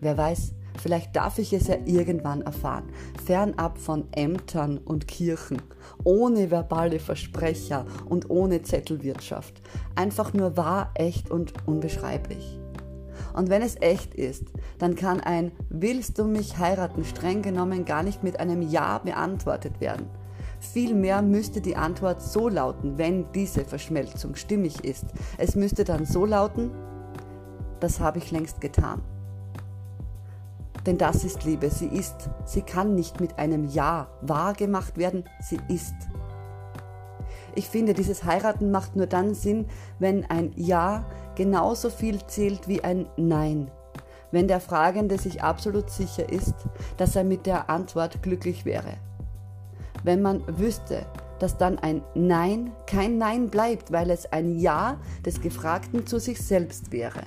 Wer 0.00 0.16
weiß, 0.16 0.52
vielleicht 0.80 1.14
darf 1.16 1.38
ich 1.38 1.52
es 1.52 1.68
ja 1.68 1.76
irgendwann 1.84 2.42
erfahren, 2.42 2.90
fernab 3.24 3.78
von 3.78 4.04
Ämtern 4.12 4.78
und 4.78 5.08
Kirchen, 5.08 5.62
ohne 6.04 6.50
verbale 6.50 6.98
Versprecher 6.98 7.86
und 8.08 8.30
ohne 8.30 8.62
Zettelwirtschaft. 8.62 9.60
Einfach 9.94 10.32
nur 10.32 10.56
wahr, 10.56 10.90
echt 10.94 11.30
und 11.30 11.52
unbeschreiblich. 11.66 12.58
Und 13.34 13.50
wenn 13.50 13.62
es 13.62 13.76
echt 13.80 14.14
ist, 14.14 14.44
dann 14.78 14.96
kann 14.96 15.20
ein 15.20 15.52
Willst 15.68 16.18
du 16.18 16.24
mich 16.24 16.58
heiraten 16.58 17.04
streng 17.04 17.42
genommen 17.42 17.84
gar 17.84 18.02
nicht 18.02 18.22
mit 18.22 18.40
einem 18.40 18.62
Ja 18.62 18.98
beantwortet 18.98 19.80
werden. 19.80 20.06
Vielmehr 20.58 21.22
müsste 21.22 21.60
die 21.60 21.76
Antwort 21.76 22.22
so 22.22 22.48
lauten, 22.48 22.98
wenn 22.98 23.30
diese 23.32 23.64
Verschmelzung 23.64 24.36
stimmig 24.36 24.84
ist. 24.84 25.04
Es 25.36 25.54
müsste 25.54 25.84
dann 25.84 26.06
so 26.06 26.24
lauten, 26.24 26.70
das 27.80 28.00
habe 28.00 28.18
ich 28.18 28.30
längst 28.30 28.60
getan. 28.60 29.02
Denn 30.86 30.98
das 30.98 31.24
ist 31.24 31.44
Liebe, 31.44 31.68
sie 31.68 31.88
ist, 31.88 32.30
sie 32.44 32.62
kann 32.62 32.94
nicht 32.94 33.20
mit 33.20 33.38
einem 33.38 33.64
Ja 33.64 34.08
wahr 34.22 34.54
gemacht 34.54 34.96
werden, 34.96 35.24
sie 35.40 35.58
ist. 35.68 35.94
Ich 37.56 37.68
finde, 37.68 37.92
dieses 37.92 38.24
Heiraten 38.24 38.70
macht 38.70 38.94
nur 38.94 39.06
dann 39.06 39.34
Sinn, 39.34 39.66
wenn 39.98 40.24
ein 40.30 40.52
Ja 40.54 41.04
genauso 41.34 41.90
viel 41.90 42.24
zählt 42.26 42.68
wie 42.68 42.84
ein 42.84 43.06
Nein. 43.16 43.70
Wenn 44.30 44.46
der 44.46 44.60
Fragende 44.60 45.18
sich 45.18 45.42
absolut 45.42 45.90
sicher 45.90 46.30
ist, 46.30 46.54
dass 46.96 47.16
er 47.16 47.24
mit 47.24 47.46
der 47.46 47.68
Antwort 47.68 48.22
glücklich 48.22 48.64
wäre. 48.64 48.94
Wenn 50.04 50.22
man 50.22 50.42
wüsste, 50.58 51.06
dass 51.38 51.56
dann 51.58 51.78
ein 51.78 52.02
Nein 52.14 52.72
kein 52.86 53.18
Nein 53.18 53.48
bleibt, 53.48 53.90
weil 53.90 54.10
es 54.10 54.30
ein 54.32 54.58
Ja 54.58 54.98
des 55.24 55.40
Gefragten 55.40 56.06
zu 56.06 56.20
sich 56.20 56.38
selbst 56.38 56.92
wäre. 56.92 57.22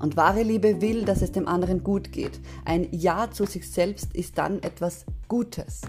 Und 0.00 0.16
wahre 0.16 0.42
Liebe 0.42 0.80
will, 0.80 1.04
dass 1.04 1.22
es 1.22 1.32
dem 1.32 1.48
anderen 1.48 1.84
gut 1.84 2.12
geht. 2.12 2.40
Ein 2.64 2.88
Ja 2.92 3.30
zu 3.30 3.46
sich 3.46 3.70
selbst 3.70 4.14
ist 4.14 4.38
dann 4.38 4.62
etwas 4.62 5.04
Gutes. 5.28 5.82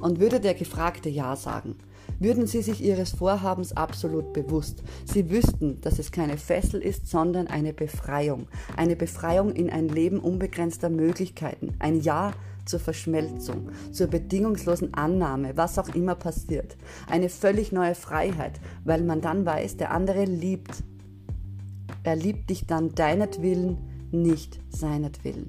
Und 0.00 0.20
würde 0.20 0.40
der 0.40 0.54
Gefragte 0.54 1.08
Ja 1.08 1.36
sagen, 1.36 1.76
würden 2.18 2.46
sie 2.46 2.62
sich 2.62 2.82
ihres 2.82 3.10
Vorhabens 3.10 3.76
absolut 3.76 4.32
bewusst. 4.32 4.82
Sie 5.04 5.30
wüssten, 5.30 5.80
dass 5.80 5.98
es 5.98 6.12
keine 6.12 6.36
Fessel 6.36 6.80
ist, 6.80 7.08
sondern 7.08 7.46
eine 7.46 7.72
Befreiung. 7.72 8.46
Eine 8.76 8.94
Befreiung 8.94 9.52
in 9.52 9.70
ein 9.70 9.88
Leben 9.88 10.20
unbegrenzter 10.20 10.90
Möglichkeiten. 10.90 11.74
Ein 11.78 12.00
Ja 12.00 12.32
zur 12.66 12.78
Verschmelzung, 12.78 13.70
zur 13.90 14.06
bedingungslosen 14.06 14.94
Annahme, 14.94 15.56
was 15.56 15.78
auch 15.78 15.88
immer 15.94 16.14
passiert. 16.14 16.76
Eine 17.08 17.28
völlig 17.28 17.72
neue 17.72 17.94
Freiheit, 17.94 18.60
weil 18.84 19.02
man 19.02 19.20
dann 19.20 19.44
weiß, 19.44 19.78
der 19.78 19.90
andere 19.90 20.24
liebt. 20.24 20.82
Er 22.02 22.16
liebt 22.16 22.50
dich 22.50 22.66
dann 22.66 22.94
deinetwillen, 22.94 24.08
nicht 24.10 24.60
seinetwillen. 24.70 25.46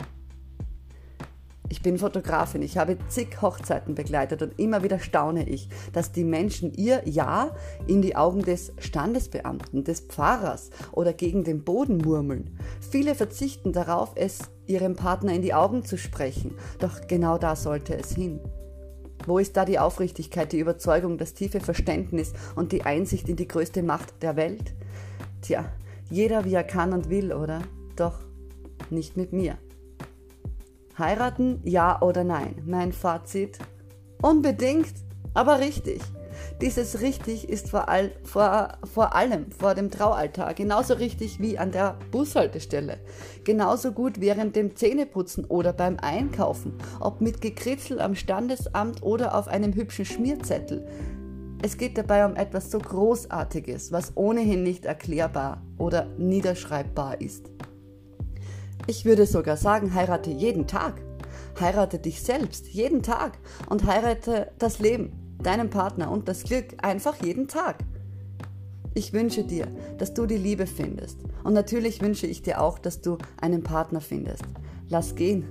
Ich 1.70 1.82
bin 1.82 1.98
Fotografin, 1.98 2.62
ich 2.62 2.78
habe 2.78 2.98
zig 3.08 3.42
Hochzeiten 3.42 3.96
begleitet 3.96 4.42
und 4.42 4.60
immer 4.60 4.84
wieder 4.84 5.00
staune 5.00 5.48
ich, 5.48 5.70
dass 5.94 6.12
die 6.12 6.26
Menschen 6.26 6.74
ihr 6.74 7.02
Ja 7.06 7.56
in 7.88 8.02
die 8.02 8.18
Augen 8.18 8.42
des 8.42 8.74
Standesbeamten, 8.78 9.86
des 9.86 10.02
Pfarrers 10.02 10.70
oder 10.92 11.14
gegen 11.14 11.46
den 11.46 11.64
Boden 11.64 12.00
murmeln. 12.00 12.60
Viele 12.82 13.16
verzichten 13.16 13.72
darauf, 13.72 14.12
es 14.16 14.40
ihrem 14.68 14.98
Partner 14.98 15.34
in 15.34 15.42
die 15.42 15.54
Augen 15.54 15.86
zu 15.86 15.98
sprechen, 15.98 16.56
doch 16.80 17.08
genau 17.08 17.38
da 17.38 17.56
sollte 17.56 17.96
es 17.96 18.14
hin. 18.14 18.42
Wo 19.26 19.40
ist 19.40 19.56
da 19.56 19.64
die 19.64 19.80
Aufrichtigkeit, 19.80 20.52
die 20.52 20.60
Überzeugung, 20.60 21.18
das 21.18 21.34
tiefe 21.34 21.62
Verständnis 21.62 22.34
und 22.56 22.74
die 22.74 22.84
Einsicht 22.84 23.30
in 23.30 23.38
die 23.38 23.48
größte 23.48 23.82
Macht 23.82 24.22
der 24.22 24.36
Welt? 24.36 24.74
Tja, 25.42 25.72
jeder 26.12 26.46
wie 26.46 26.54
er 26.54 26.64
kann 26.64 26.94
und 26.94 27.10
will, 27.10 27.34
oder? 27.34 27.62
Doch 27.96 28.20
nicht 28.90 29.18
mit 29.18 29.34
mir. 29.34 29.58
Heiraten, 30.98 31.62
ja 31.64 32.02
oder 32.02 32.24
nein? 32.24 32.62
Mein 32.66 32.92
Fazit? 32.92 33.58
Unbedingt, 34.22 34.94
aber 35.34 35.60
richtig. 35.60 36.02
Dieses 36.62 37.02
richtig 37.02 37.50
ist 37.50 37.70
vor, 37.70 37.90
all, 37.90 38.12
vor, 38.24 38.78
vor 38.94 39.16
allem 39.16 39.52
vor 39.52 39.74
dem 39.74 39.90
Traualtar 39.90 40.54
genauso 40.54 40.94
richtig 40.96 41.40
wie 41.40 41.58
an 41.58 41.72
der 41.72 41.98
Bushaltestelle. 42.12 43.00
Genauso 43.44 43.92
gut 43.92 44.20
während 44.22 44.56
dem 44.56 44.76
Zähneputzen 44.76 45.46
oder 45.46 45.74
beim 45.74 45.98
Einkaufen, 46.00 46.74
ob 47.00 47.22
mit 47.22 47.42
Gekritzel 47.42 48.00
am 48.00 48.16
Standesamt 48.16 49.02
oder 49.02 49.36
auf 49.36 49.48
einem 49.48 49.74
hübschen 49.74 50.06
Schmierzettel. 50.06 50.88
Es 51.64 51.78
geht 51.78 51.96
dabei 51.96 52.26
um 52.26 52.36
etwas 52.36 52.72
so 52.72 52.80
Großartiges, 52.80 53.92
was 53.92 54.14
ohnehin 54.16 54.64
nicht 54.64 54.86
erklärbar 54.86 55.62
oder 55.78 56.08
niederschreibbar 56.18 57.22
ist. 57.22 57.52
Ich 58.88 59.06
würde 59.06 59.28
sogar 59.28 59.58
sagen, 59.58 59.94
heirate 59.94 60.32
jeden 60.32 60.66
Tag. 60.66 61.02
Heirate 61.60 62.00
dich 62.00 62.24
selbst 62.24 62.68
jeden 62.70 63.04
Tag 63.04 63.38
und 63.70 63.86
heirate 63.86 64.52
das 64.58 64.80
Leben, 64.80 65.36
deinen 65.44 65.70
Partner 65.70 66.10
und 66.10 66.28
das 66.28 66.44
Glück 66.44 66.74
einfach 66.82 67.24
jeden 67.24 67.48
Tag. 67.48 67.78
Ich 68.96 69.14
wünsche 69.14 69.44
dir, 69.44 69.68
dass 70.00 70.16
du 70.16 70.26
die 70.26 70.38
Liebe 70.38 70.66
findest. 70.66 71.20
Und 71.44 71.54
natürlich 71.54 72.02
wünsche 72.02 72.26
ich 72.26 72.42
dir 72.42 72.60
auch, 72.60 72.80
dass 72.80 73.02
du 73.02 73.20
einen 73.40 73.62
Partner 73.62 74.02
findest. 74.02 74.44
Lass 74.90 75.16
gehen, 75.16 75.46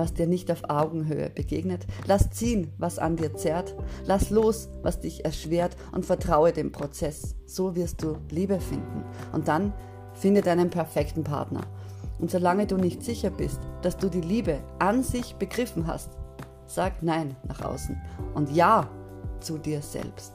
was 0.00 0.14
dir 0.14 0.26
nicht 0.26 0.50
auf 0.50 0.62
Augenhöhe 0.70 1.28
begegnet. 1.28 1.86
Lass 2.06 2.30
ziehen, 2.30 2.72
was 2.78 2.98
an 2.98 3.16
dir 3.16 3.34
zerrt. 3.34 3.76
Lass 4.06 4.30
los, 4.30 4.70
was 4.80 4.98
dich 4.98 5.26
erschwert 5.26 5.76
und 5.92 6.06
vertraue 6.06 6.52
dem 6.52 6.72
Prozess. 6.72 7.36
So 7.44 7.76
wirst 7.76 8.02
du 8.02 8.16
Liebe 8.30 8.60
finden. 8.60 9.04
Und 9.32 9.46
dann 9.46 9.74
finde 10.14 10.40
deinen 10.40 10.70
perfekten 10.70 11.22
Partner. 11.22 11.66
Und 12.18 12.30
solange 12.30 12.66
du 12.66 12.78
nicht 12.78 13.02
sicher 13.02 13.28
bist, 13.28 13.60
dass 13.82 13.98
du 13.98 14.08
die 14.08 14.22
Liebe 14.22 14.60
an 14.78 15.02
sich 15.02 15.34
begriffen 15.34 15.86
hast, 15.86 16.08
sag 16.66 17.02
Nein 17.02 17.36
nach 17.46 17.60
außen 17.60 18.00
und 18.32 18.50
Ja 18.50 18.88
zu 19.40 19.58
dir 19.58 19.82
selbst. 19.82 20.32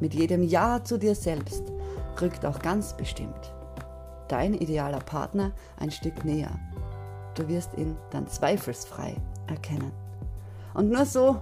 Mit 0.00 0.12
jedem 0.12 0.42
Ja 0.42 0.82
zu 0.82 0.98
dir 0.98 1.14
selbst 1.14 1.62
rückt 2.20 2.44
auch 2.44 2.58
ganz 2.58 2.96
bestimmt 2.96 3.52
dein 4.28 4.54
idealer 4.54 5.00
Partner 5.00 5.52
ein 5.78 5.90
Stück 5.90 6.24
näher. 6.24 6.50
Du 7.38 7.46
wirst 7.46 7.72
ihn 7.76 7.96
dann 8.10 8.26
zweifelsfrei 8.26 9.14
erkennen. 9.46 9.92
Und 10.74 10.90
nur 10.90 11.06
so 11.06 11.40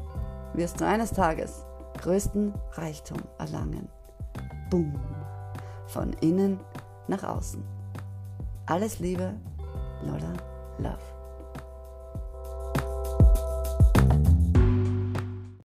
wirst 0.53 0.79
du 0.79 0.87
eines 0.87 1.11
Tages 1.11 1.65
größten 2.03 2.53
Reichtum 2.73 3.17
erlangen. 3.39 3.89
Boom. 4.69 5.01
Von 5.87 6.13
innen 6.21 6.61
nach 7.09 7.23
außen. 7.23 7.65
Alles 8.67 8.99
Liebe 8.99 9.33
Lola 10.03 10.35
Love. 10.79 11.16